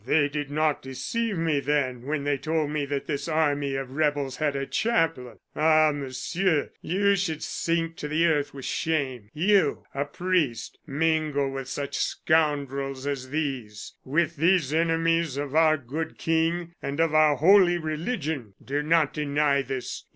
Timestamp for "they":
0.03-0.29, 2.23-2.35